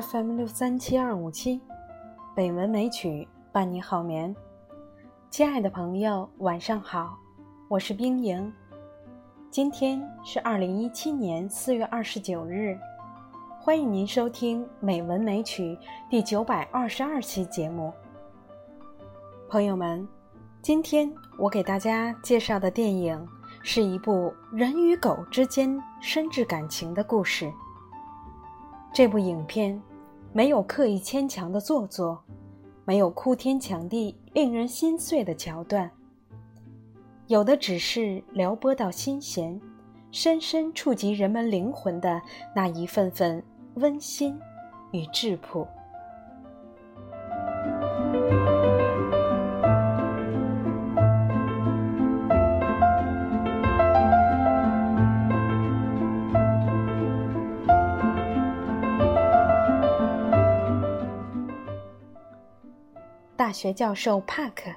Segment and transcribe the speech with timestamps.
[0.00, 1.60] FM 六三七二五七，
[2.36, 4.32] 北文美曲伴你好眠。
[5.28, 7.18] 亲爱的朋友，晚上好，
[7.66, 8.52] 我是冰莹。
[9.50, 12.78] 今天是二零一七年四月二十九日，
[13.58, 15.74] 欢迎您收听《美文美曲》
[16.08, 17.92] 第九百二十二期节目。
[19.48, 20.06] 朋友们，
[20.62, 23.26] 今天我给大家介绍的电影
[23.62, 27.52] 是一部人与狗之间深挚感情的故事。
[28.90, 29.80] 这部影片
[30.32, 32.22] 没有刻意牵强的做作，
[32.84, 35.90] 没有哭天抢地、令人心碎的桥段，
[37.26, 39.60] 有的只是撩拨到心弦，
[40.10, 42.20] 深深触及人们灵魂的
[42.54, 43.42] 那一份份
[43.74, 44.38] 温馨
[44.92, 45.66] 与质朴。
[63.48, 64.70] 大学教授帕克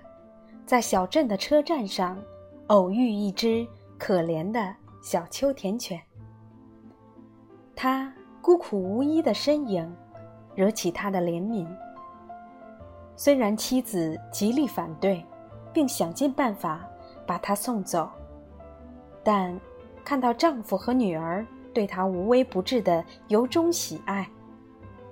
[0.65, 2.17] 在小镇的车站上
[2.67, 5.99] 偶遇一只可怜的小秋田犬。
[7.75, 9.93] 他孤苦无依的身影
[10.55, 11.67] 惹起他的怜悯。
[13.17, 15.21] 虽然妻子极力反对，
[15.73, 16.87] 并想尽办法
[17.27, 18.09] 把他送走，
[19.21, 19.59] 但
[20.01, 24.25] 看到丈夫和女儿对他无微不至的由衷喜爱，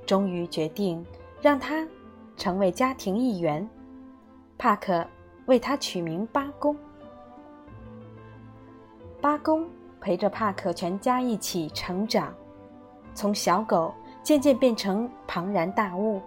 [0.05, 1.05] 终于决定
[1.41, 1.85] 让他。
[2.39, 3.67] 成为家庭一员，
[4.57, 5.05] 帕克
[5.45, 6.75] 为他取名八公。
[9.19, 9.67] 八公
[9.99, 12.33] 陪着帕克全家一起成长，
[13.13, 16.21] 从小狗渐渐变成庞然大物。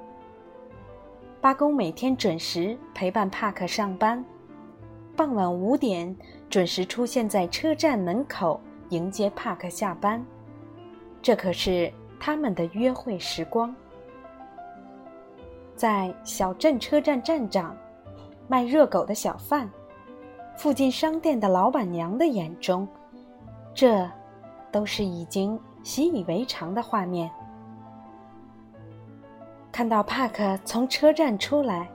[1.41, 4.23] 八公每天准时陪伴帕克上班，
[5.17, 6.15] 傍晚五点
[6.51, 10.23] 准时出现在车站门口迎接帕克下班。
[11.23, 11.91] 这可是
[12.21, 13.75] 他们的约会时光。
[15.83, 17.77] 在小镇车站站长、
[18.47, 19.69] 卖热狗的小贩、
[20.57, 22.87] 附近商店的老板娘的眼中，
[23.75, 24.09] 这
[24.71, 27.29] 都是已经习以为常的画面。
[29.73, 31.91] 看到帕克从车站出来，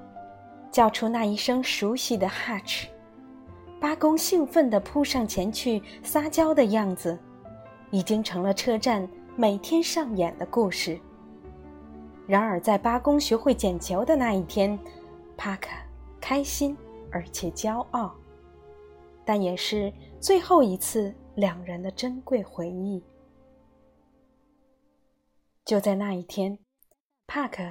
[0.69, 2.87] 叫出那一声熟悉的 “Hatch”，
[3.79, 7.17] 八公兴奋地扑上前去撒娇的样子，
[7.91, 10.99] 已经成了车站每天上演的故事。
[12.27, 14.77] 然而，在八公学会捡球的那一天，
[15.37, 15.69] 帕克
[16.19, 16.77] 开心
[17.09, 18.13] 而且骄傲，
[19.23, 23.01] 但也是最后一次两人的珍贵回忆。
[25.63, 26.59] 就在那一天，
[27.25, 27.63] 帕克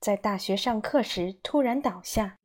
[0.00, 2.38] 在大学上课时突然倒下，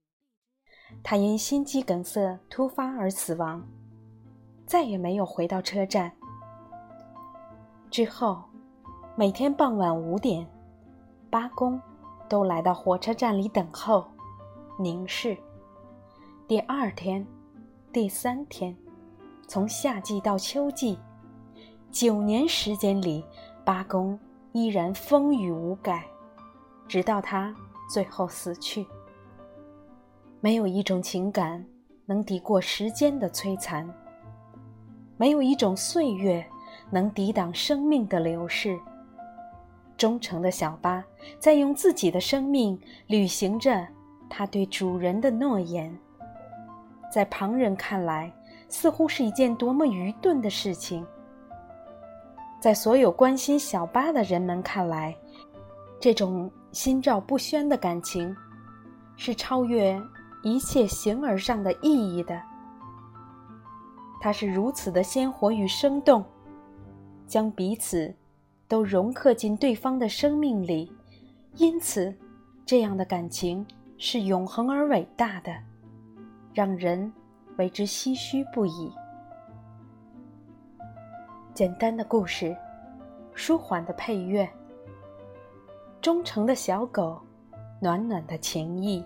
[1.02, 3.68] 他因心肌梗塞突发而死亡，
[4.68, 6.12] 再也没有回到车站。
[7.90, 8.44] 之后，
[9.16, 10.48] 每天傍晚五点。
[11.36, 11.78] 八公
[12.30, 14.06] 都来到火车站里等候，
[14.80, 15.38] 凝视。
[16.48, 17.28] 第二天，
[17.92, 18.74] 第三天，
[19.46, 20.98] 从夏季到秋季，
[21.92, 23.22] 九年时间里，
[23.66, 24.18] 八公
[24.54, 26.08] 依然风雨无改，
[26.88, 27.54] 直到他
[27.92, 28.88] 最后死去。
[30.40, 31.66] 没有一种情感
[32.06, 33.86] 能抵过时间的摧残，
[35.18, 36.46] 没有一种岁月
[36.90, 38.80] 能抵挡生命的流逝。
[39.98, 41.04] 忠诚的小巴
[41.40, 43.88] 在用自己的生命履行着
[44.30, 45.98] 他对主人的诺言，
[47.12, 48.34] 在旁人看来，
[48.68, 51.06] 似乎是一件多么愚钝的事情。
[52.60, 55.16] 在所有关心小巴的人们看来，
[56.00, 58.36] 这种心照不宣的感情，
[59.16, 60.02] 是超越
[60.44, 62.42] 一切形而上的意义的。
[64.20, 66.26] 它是如此的鲜活与生动，
[67.28, 68.14] 将彼此。
[68.68, 70.92] 都融刻进对方的生命里，
[71.56, 72.14] 因此，
[72.66, 73.66] 这样的感情
[73.98, 75.56] 是永恒而伟大的，
[76.54, 77.12] 让人
[77.58, 78.92] 为之唏嘘不已。
[81.54, 82.56] 简单的故事，
[83.34, 84.50] 舒缓的配乐，
[86.02, 87.22] 忠诚的小狗，
[87.80, 89.06] 暖暖的情谊，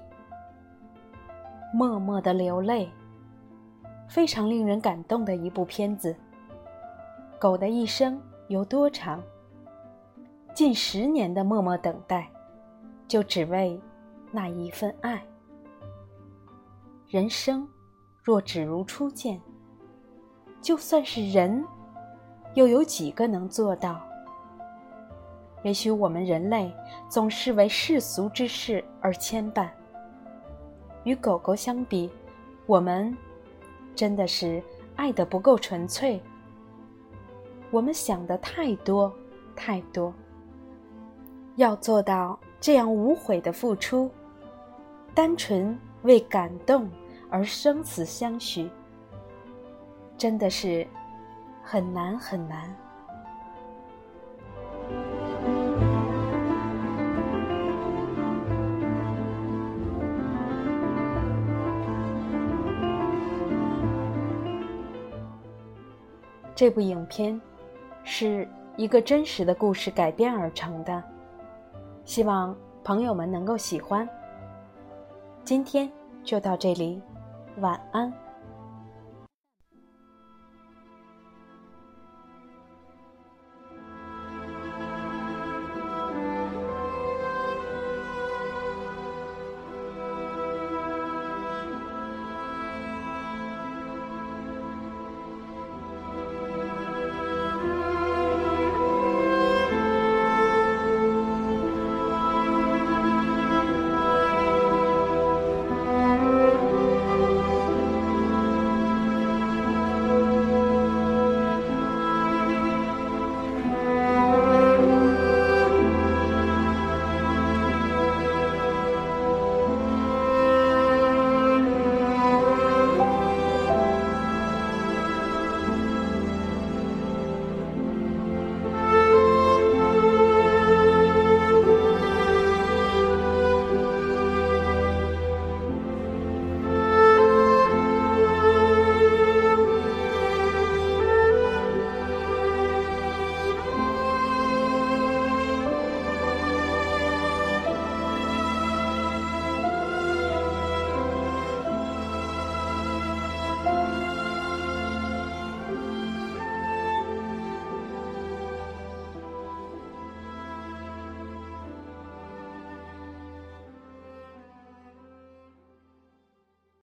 [1.73, 2.89] 默默的流泪，
[4.07, 6.15] 非常令人感动的一部片子。
[7.38, 9.21] 狗的一生有多长？
[10.53, 12.29] 近十年的默默等待，
[13.07, 13.79] 就只为
[14.31, 15.23] 那一份爱。
[17.07, 17.67] 人生
[18.21, 19.41] 若只如初见，
[20.61, 21.65] 就算是人，
[22.55, 24.01] 又有几个能做到？
[25.63, 26.71] 也许我们人类
[27.09, 29.69] 总是为世俗之事而牵绊。
[31.03, 32.09] 与狗狗相比，
[32.65, 33.15] 我们
[33.95, 34.61] 真的是
[34.95, 36.21] 爱的不够纯粹。
[37.71, 39.13] 我们想的太多，
[39.55, 40.13] 太多。
[41.59, 44.09] 要做到这样无悔的付出，
[45.13, 46.89] 单纯为感动
[47.29, 48.69] 而生死相许，
[50.17, 50.88] 真的是
[51.61, 52.73] 很难很难。
[66.56, 67.39] 这部影片
[68.06, 68.47] 是
[68.77, 71.03] 一个真实的故事改编而成的，
[72.09, 74.09] 希望朋友们能够喜欢。
[75.44, 75.88] 今天
[76.23, 77.00] 就到这里，
[77.59, 78.11] 晚安。